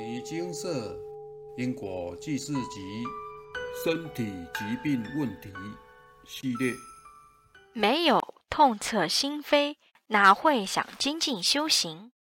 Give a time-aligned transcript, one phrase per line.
[0.00, 0.98] 尼精舍
[1.58, 3.04] 因果记事集
[3.84, 5.52] 身体疾病问题
[6.26, 6.72] 系列，
[7.74, 9.76] 没有痛彻心扉，
[10.06, 12.12] 哪会想精进修行？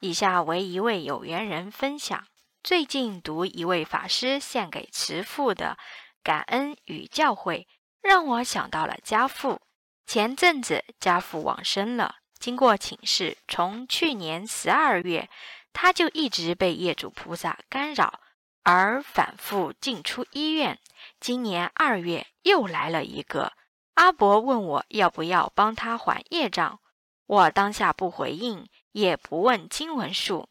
[0.00, 2.26] 以下为一位有缘人分享：
[2.64, 5.78] 最近读一位法师献给慈父的
[6.24, 7.64] 感恩与教诲，
[8.02, 9.60] 让我想到了家父。
[10.04, 15.30] 前阵子家父往生了，经过请示，从去年十二月。
[15.72, 18.20] 他就一直被业主菩萨干扰，
[18.62, 20.78] 而反复进出医院。
[21.18, 23.52] 今年二月又来了一个
[23.94, 26.80] 阿伯，问我要不要帮他还业障。
[27.26, 30.48] 我当下不回应，也不问经文数。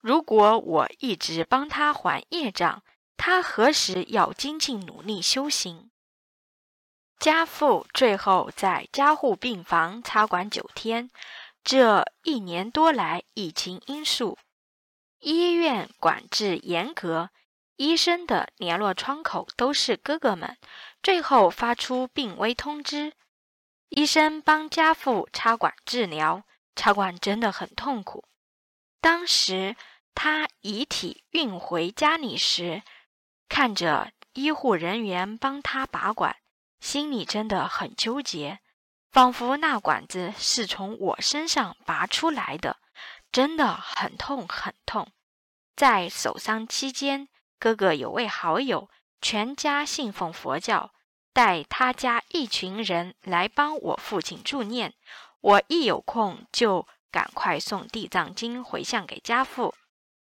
[0.00, 2.82] 如果我一直帮他还业障，
[3.16, 5.90] 他何时要精进努力修行？
[7.18, 11.10] 家父最后在加护病房插管九天。
[11.62, 14.36] 这一年多来，疫情因素。
[15.24, 17.30] 医院管制严格，
[17.76, 20.58] 医生的联络窗口都是哥哥们。
[21.02, 23.14] 最后发出病危通知，
[23.88, 26.42] 医生帮家父插管治疗，
[26.76, 28.24] 插管真的很痛苦。
[29.00, 29.76] 当时
[30.14, 32.82] 他遗体运回家里时，
[33.48, 36.36] 看着医护人员帮他拔管，
[36.80, 38.60] 心里真的很纠结，
[39.10, 42.76] 仿佛那管子是从我身上拔出来的。
[43.34, 45.10] 真的很痛很痛，
[45.74, 47.26] 在守丧期间，
[47.58, 48.88] 哥哥有位好友，
[49.20, 50.92] 全家信奉佛教，
[51.32, 54.94] 带他家一群人来帮我父亲助念。
[55.40, 59.74] 我一有空就赶快送地藏经回向给家父。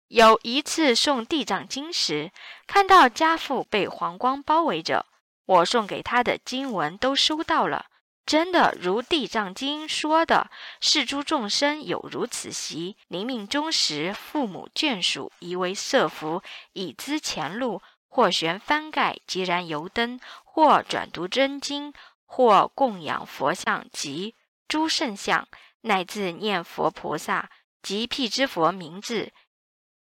[0.09, 2.33] 有一次送地藏经时，
[2.67, 5.05] 看到家父被黄光包围着，
[5.45, 7.85] 我送给他的经文都收到了。
[8.27, 21.93] 真的如《地藏经》说的，是诸众生有如此习，临命终时，父母眷属宜为设福，以资前路，或悬幡盖，即燃油灯，或转读真经，
[22.25, 24.35] 或供养佛像及
[24.67, 25.47] 诸圣像，
[25.83, 27.51] 乃至念佛菩萨
[27.83, 29.35] 及辟支佛名字，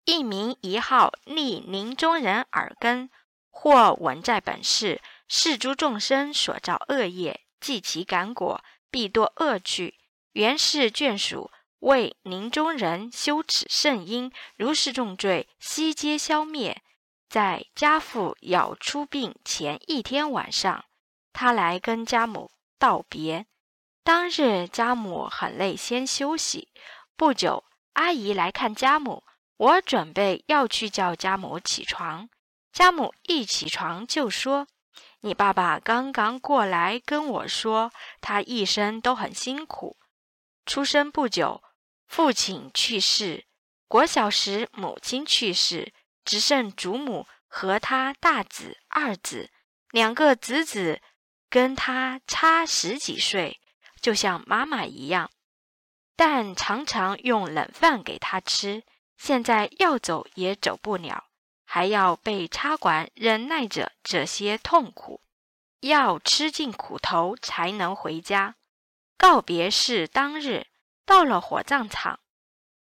[0.06, 3.10] 一名一号，立临终人耳根，
[3.50, 7.44] 或闻在本世，是诸众生所造恶业。
[7.64, 9.94] 既其感果，必堕恶趣。
[10.32, 16.82] 原是眷属为临终人修此圣因，如是重罪悉皆消灭。
[17.26, 20.84] 在家父要出殡前一天晚上，
[21.32, 23.47] 他来跟家母道别。
[24.02, 26.69] 当日家母很累，先休息。
[27.16, 27.64] 不久，
[27.94, 29.25] 阿姨来看家母，
[29.56, 32.28] 我准备要去叫家母起床。
[32.70, 34.66] 家母一起床就说。
[35.24, 37.90] 你爸爸刚刚过来跟我说，
[38.20, 39.96] 他一生都很辛苦。
[40.66, 41.62] 出生不久，
[42.06, 43.46] 父亲去世；
[43.88, 45.94] 国小时，母亲去世，
[46.26, 49.50] 只剩祖母和他大子、二子
[49.92, 51.00] 两个侄子，
[51.48, 53.58] 跟他差十几岁，
[54.02, 55.30] 就像妈妈一样。
[56.14, 58.82] 但常常用冷饭给他吃。
[59.16, 61.24] 现在要走也走不了。
[61.74, 65.20] 还要被插管，忍耐着这些痛苦，
[65.80, 68.54] 要吃尽苦头才能回家。
[69.16, 70.68] 告别式当日，
[71.04, 72.20] 到了火葬场，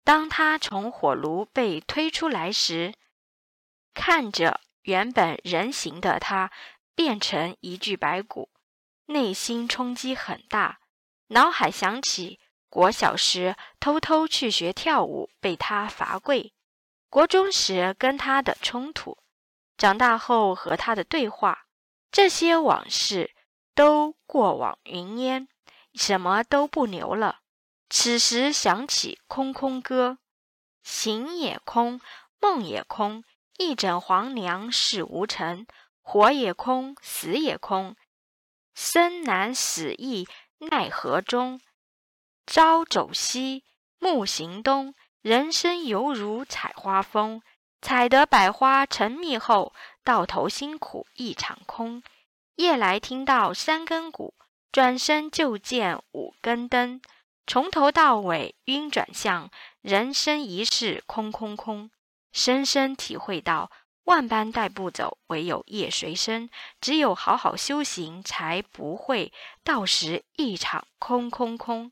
[0.06, 2.94] 当他从火炉被推出来时，
[3.94, 6.50] 看着原本人形的他
[6.96, 8.50] 变成一具白骨，
[9.08, 10.80] 内心冲击很大。
[11.28, 12.40] 脑海想起
[12.70, 16.54] 国小时偷偷去学跳舞，被他罚跪。
[17.10, 19.18] 国中时跟他的冲突，
[19.78, 21.66] 长大后和他的对话，
[22.12, 23.36] 这些往事
[23.74, 25.48] 都过往云烟，
[25.94, 27.40] 什么都不留了。
[27.90, 30.20] 此时想起《空空歌》，
[30.88, 32.00] 行也空，
[32.40, 33.24] 梦也空，
[33.58, 35.66] 一枕黄粱事无成。
[36.02, 37.96] 活也空，死也空，
[38.74, 40.28] 生难死易
[40.58, 41.62] 奈何中。
[42.46, 43.64] 朝走西，
[44.00, 44.96] 暮行东。
[45.22, 47.42] 人生犹如采花蜂，
[47.82, 52.02] 采得百花成蜜后，到头辛苦一场空。
[52.56, 54.34] 夜来听到三更鼓，
[54.72, 57.02] 转身就见五更灯。
[57.46, 59.52] 从头到尾晕转向，
[59.82, 61.92] 人生一世空空空。
[62.32, 63.70] 深深体会到，
[64.06, 66.50] 万般带不走，唯有业随身。
[66.80, 69.34] 只有好好修行，才不会
[69.66, 71.92] 到时一场空空空。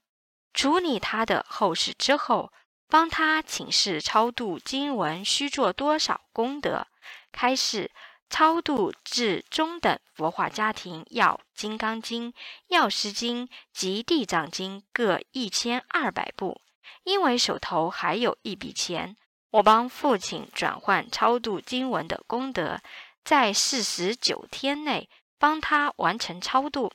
[0.53, 2.53] 处理他的后事之后。
[2.89, 6.87] 帮他请示超度经文需做多少功德？
[7.31, 7.91] 开示
[8.29, 12.31] 超度至中等佛化家庭要《金刚经》
[12.67, 16.61] 《药师经》及《地藏经》各一千二百部。
[17.03, 19.15] 因为手头还有一笔钱，
[19.51, 22.81] 我帮父亲转换超度经文的功德，
[23.23, 26.91] 在四十九天内帮他完成超度。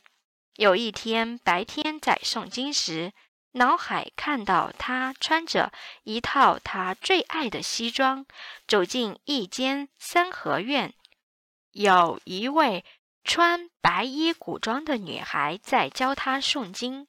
[0.56, 3.12] 有一天白天在诵经时，
[3.52, 5.72] 脑海看到他穿着
[6.04, 8.24] 一套他最爱的西装，
[8.66, 10.94] 走进一间三合院，
[11.72, 12.84] 有一位
[13.24, 17.06] 穿白衣古装的女孩在教他诵经。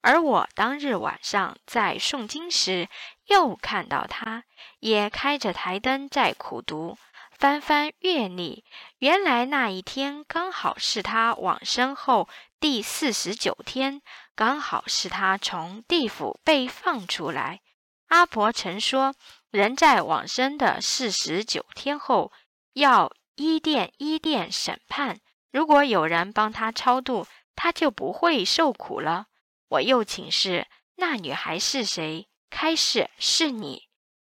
[0.00, 2.88] 而我当日晚上在诵经时，
[3.28, 4.44] 又看到他
[4.80, 6.98] 也开着台灯在苦读，
[7.44, 8.64] 翻翻阅历。
[9.00, 12.26] 原来那一天刚好是他往生后
[12.58, 14.00] 第四十九天，
[14.34, 17.60] 刚好是他从地府被放出来。
[18.06, 19.14] 阿婆曾说，
[19.50, 22.32] 人在往生的四十九天后，
[22.72, 25.20] 要一殿一殿审判。
[25.52, 29.26] 如果有人帮他超度，他就不会受苦了。
[29.68, 30.66] 我又请示
[30.96, 33.82] 那女孩是谁，开示是你，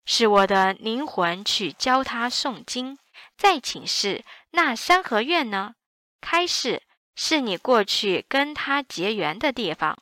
[0.04, 2.98] 是我的灵魂去教她诵经。
[3.38, 5.76] 再请示那三合院呢，
[6.22, 6.84] 开示
[7.16, 9.98] 是你过去跟他结缘的地方。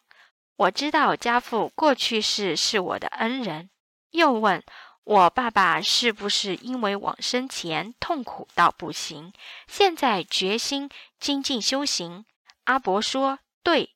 [0.55, 3.69] 我知道家父过去世是我的恩人。
[4.11, 4.63] 又问
[5.03, 9.33] 我爸爸是不是因为往生前痛苦到不行，
[9.67, 10.89] 现在决心
[11.19, 12.25] 精进修行。
[12.65, 13.89] 阿伯说对。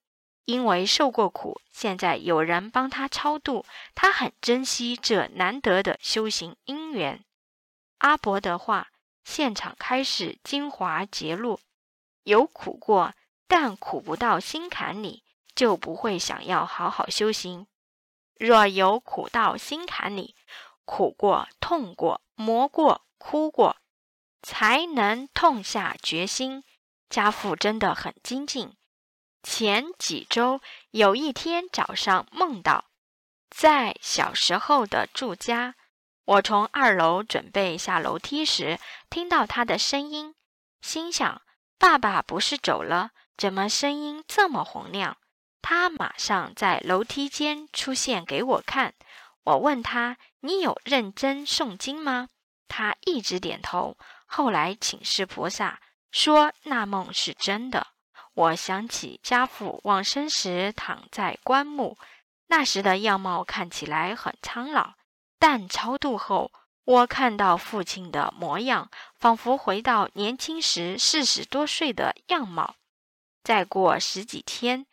[0.45, 7.21] 因为受过苦，现在有人帮他超度，他很珍惜这难得的修行因缘。
[7.97, 8.87] 阿伯的话，
[9.27, 11.59] 现场开始精华揭露：
[12.23, 13.13] 有苦过，
[13.45, 15.21] 但苦不到心坎里，
[15.53, 17.67] 就不会想要好好修行；
[18.39, 20.33] 若有苦到心坎里，
[20.85, 23.75] 苦过、痛过、磨过、哭过，
[24.41, 26.63] 才能痛下决心。
[27.09, 28.77] 家父真的很精进。
[29.43, 32.85] 前几周有一天早上梦到，
[33.49, 35.75] 在小时候的住家，
[36.27, 38.77] 我从二楼准备下楼梯时，
[39.09, 40.35] 听到他的声音，
[40.81, 41.41] 心想：
[41.79, 45.15] 爸爸不是走了，怎么声音这么洪亮？
[45.61, 48.93] 他马上在楼梯间出现给我看。
[49.43, 52.27] 我问他：“你有认真诵经吗？”
[52.67, 53.97] 他一直点头。
[54.25, 55.79] 后来请示菩萨，
[56.11, 57.87] 说那梦是真的。
[58.33, 61.97] 我想起家父往生时躺在棺木，
[62.47, 64.95] 那时的样貌看起来很苍老，
[65.39, 66.51] 但超度后，
[66.83, 68.89] 我看到父亲的模样，
[69.19, 72.75] 仿佛回到年轻时四十多岁的样貌。
[73.43, 74.85] 再过十几天，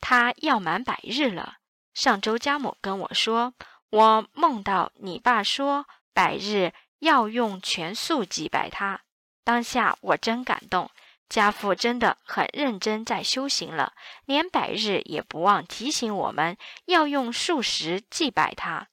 [0.00, 1.56] 他要满百日了。
[1.94, 3.54] 上周家母跟我说，
[3.90, 9.02] 我梦到你爸说百日要用全素祭拜他，
[9.44, 10.90] 当下我真感动。
[11.28, 13.94] 家父真的很认真在修行了，
[14.26, 18.88] 连百日也不忘提醒我们要用素食祭拜他。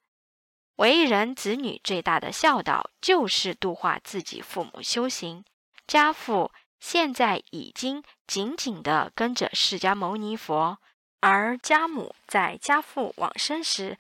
[0.77, 5.43] 为人子女最大的孝道就是度化自己父母修行。
[5.87, 10.77] 家父现在已经紧紧地跟着释迦牟尼佛，
[11.19, 13.97] 而家母在家父往生时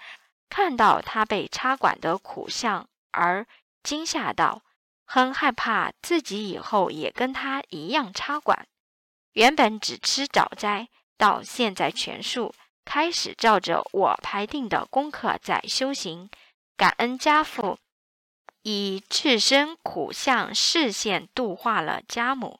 [0.49, 3.45] 看到他被插管的苦相而
[3.83, 4.63] 惊吓到。
[5.05, 8.65] 很害怕自己以后也跟他一样插管。
[9.33, 10.87] 原本只吃早斋，
[11.17, 16.29] 到现在全素，开始照着我排定的功课在修行。
[16.81, 17.77] 感恩家父
[18.63, 22.59] 以自身苦相视线度化了家母，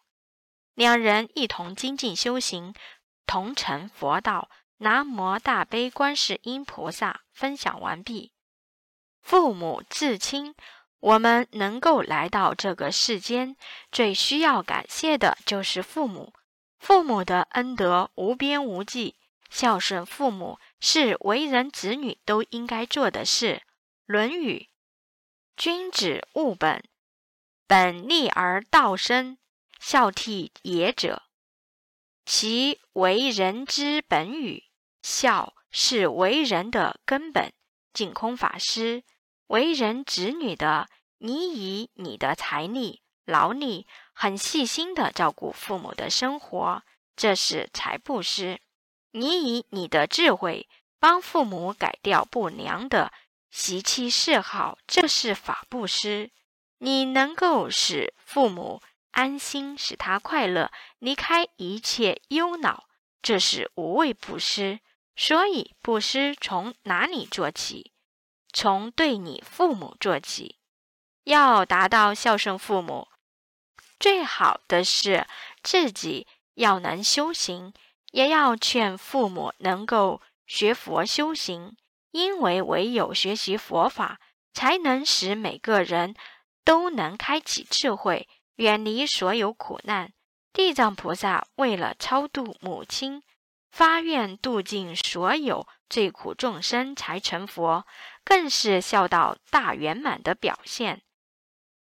[0.75, 2.75] 两人一同精进修行，
[3.25, 4.48] 同成佛道。
[4.77, 7.22] 南无大悲观世音菩萨。
[7.34, 8.31] 分享完毕。
[9.24, 10.53] 父母至亲。
[11.00, 13.55] 我们能够来到这个世间，
[13.91, 16.31] 最需要感谢的就是父母。
[16.77, 19.15] 父母的恩德无边无际，
[19.50, 23.55] 孝顺父母是为人子女都应该做的事。
[24.05, 24.58] 《论语》：
[25.55, 26.84] 君子务本，
[27.67, 29.38] 本立而道生，
[29.79, 31.24] 孝悌也者，
[32.25, 34.65] 其为人之本与？
[35.01, 37.53] 孝是为人的根本。
[37.93, 39.03] 净空法师。
[39.48, 46.84] 为人子女的，你以你的财力、劳力，很细心的照顾父母的生活，
[47.17, 48.60] 这是财布施；
[49.12, 53.12] 你以你的智慧，帮父母改掉不良的
[53.51, 56.31] 习气嗜好，这是法布施。
[56.79, 58.81] 你能够使父母
[59.12, 62.88] 安心，使他快乐，离开一切忧恼，
[63.22, 64.79] 这是无畏布施。
[65.15, 67.91] 所以，布施从哪里做起？
[68.53, 70.58] 从对你父母做起，
[71.25, 73.10] 要达到孝顺父母，
[74.00, 75.27] 最好的是
[75.62, 77.74] 自己要能修行，
[78.12, 81.77] 也要劝父母能够学佛修行。
[82.12, 84.20] 因为唯有学习佛法，
[84.53, 86.15] 才能使每个人
[86.63, 90.13] 都能开启智慧，远离所有苦难。
[90.53, 93.24] 地藏菩萨为了超度母亲，
[93.72, 97.86] 发愿度尽所有罪苦众生才成佛，
[98.25, 101.01] 更是孝道大圆满的表现。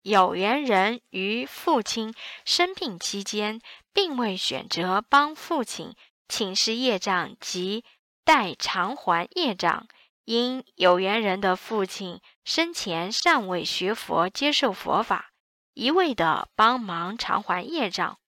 [0.03, 3.61] 有缘人于父亲生病期间，
[3.93, 5.95] 并未选择帮父亲
[6.29, 7.85] 请示业障及
[8.25, 9.89] 代偿还业障，
[10.25, 15.31] 因有缘人的父亲生前尚未学佛接受佛法，
[15.75, 18.19] 一味的帮忙偿还业障。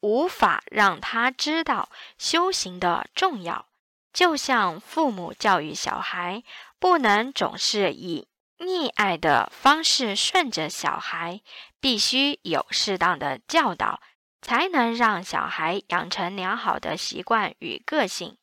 [0.00, 1.88] 无法让他知道
[2.18, 3.66] 修行的重要，
[4.12, 6.44] 就像父母教育小孩，
[6.78, 11.40] 不能总是以溺爱的方式顺着小孩，
[11.80, 14.00] 必须有适当的教导，
[14.42, 18.36] 才能让小孩养成良好的习惯与个性。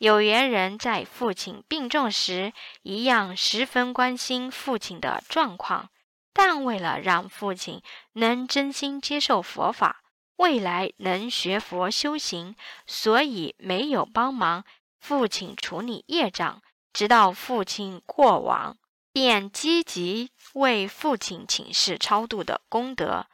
[0.00, 5.90] 有缘人在父亲病重时，一样十分关心父亲的状况，
[6.32, 7.82] 但为了让父亲
[8.14, 10.02] 能真心接受佛法。
[10.36, 14.64] 未来能学佛修行，所以没有帮忙
[14.98, 16.62] 父亲处理业障，
[16.94, 18.78] 直到父亲过往，
[19.12, 23.26] 便积极为父亲请示超度的功德。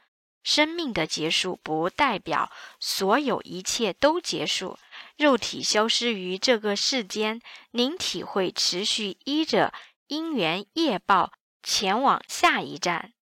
[0.43, 4.77] 生命的结束不代表所有一切都结束，
[5.17, 9.73] 肉体消失于这个世间，灵体会持续依着
[10.05, 11.31] 因缘业报
[11.63, 13.13] 前往下一站。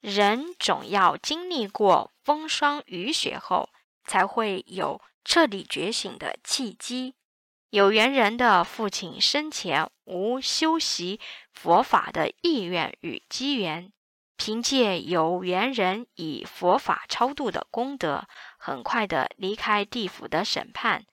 [0.00, 3.70] 人总要经历过风霜雨雪后，
[4.04, 7.14] 才会有彻底觉醒的契机。
[7.70, 11.18] 有缘人的父亲生前无修习
[11.54, 13.90] 佛法的意愿与机缘，
[14.36, 18.28] 凭借有缘人以佛法超度的功德，
[18.58, 21.06] 很快的离开地府的审判，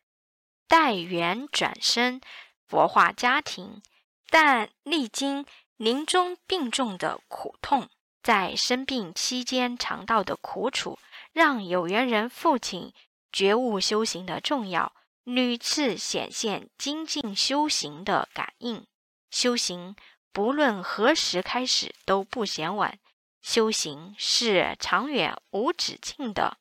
[0.71, 2.21] 待缘转生
[2.65, 3.81] 佛化家庭，
[4.29, 7.89] 但历经临终病重的苦痛。
[8.23, 10.97] 在生病期间尝到的苦楚，
[11.33, 12.93] 让有缘人父亲
[13.33, 14.93] 觉悟修行的重要，
[15.25, 18.87] 屡次显现精进修行的感应。
[19.29, 19.97] 修行
[20.31, 22.97] 不论何时开始都不嫌晚，
[23.41, 26.59] 修行是长远无止境的，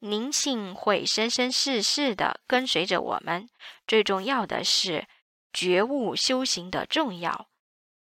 [0.00, 3.48] 灵性会生生世世的跟随着我们。
[3.86, 5.06] 最重要的是
[5.52, 7.48] 觉悟修行的重要，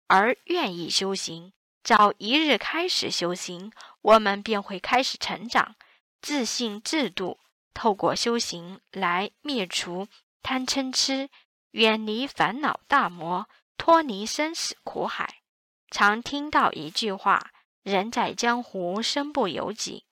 [0.07, 1.53] 而愿意修行。
[1.83, 5.75] 早一日开始修行，我们便会开始成长，
[6.21, 7.39] 自信自度。
[7.73, 10.07] 透过修行来灭除
[10.41, 11.29] 贪嗔痴，
[11.71, 15.41] 远离烦恼大魔，脱离生死苦海。
[15.89, 17.51] 常听到一句话
[17.83, 20.05] ：“人在江湖，身不由己。”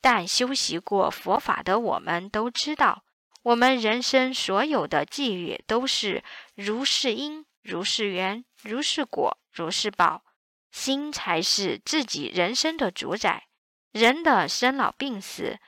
[0.00, 3.04] 但修习过佛法的我们都知道，
[3.42, 6.22] 我们人生所有的际遇都是
[6.54, 10.22] 如是因，如是缘，如是果，如是报。
[10.70, 13.44] 心才是自己人生的主宰。
[13.92, 15.58] 人的生老病死、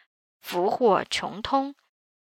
[0.43, 1.75] 福祸穷通，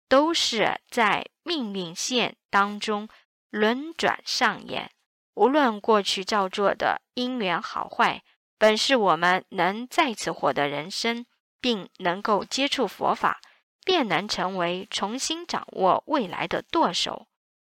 [0.07, 3.09] 都是在命运线当中
[3.49, 4.89] 轮转上演。
[5.33, 8.23] 无论过去造作的因缘好坏，
[8.57, 11.25] 本是我们能再次获得人生，
[11.67, 13.41] 并能够接触佛法，
[13.83, 17.27] 便能成为重新掌握未来的舵手。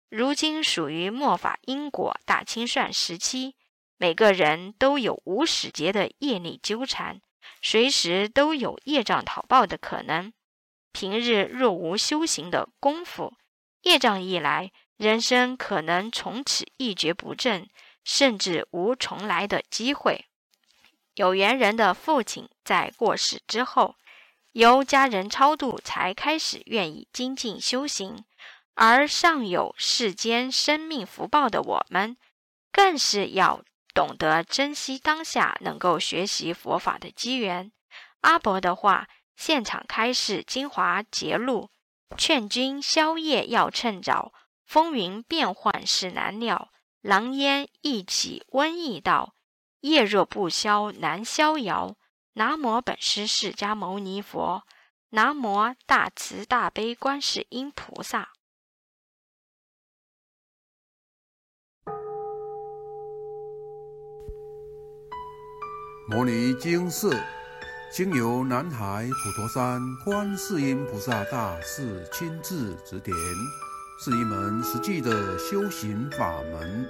[0.07, 3.57] 如今属于末法因果大清算时期。
[3.97, 7.19] 每个人都有无始劫的业力纠缠，
[7.61, 10.31] 随时都有业障讨报的可能。
[10.93, 13.33] 平日若无修行的功夫，
[13.81, 17.69] 业障一来，人生可能从此一蹶不振，
[18.05, 20.27] 甚至无重来的机会。
[21.21, 23.95] 有缘人的父亲在过世之后，
[24.53, 28.25] 由家人超度，才开始愿意精进修行，
[28.73, 32.17] 而尚有世间生命福报的我们，
[32.71, 33.63] 更是要。
[33.93, 37.71] 懂得珍惜当下能够学习佛法的机缘。
[38.21, 41.69] 阿伯的话，现场开示精华节录，
[42.17, 44.33] 劝君宵夜要趁早，
[44.65, 46.71] 风云变幻是难料。
[47.01, 49.35] 狼烟一起瘟疫到，
[49.81, 51.95] 夜若不消难逍遥。
[52.33, 54.63] 南无本师释迦牟尼佛，
[55.09, 58.29] 南无大慈大悲观世音菩萨。
[66.07, 67.09] 摩尼经释，
[67.91, 73.13] 经由南海普陀山观世音菩萨大士亲自指点，
[73.99, 76.89] 是一门实际的修行法门，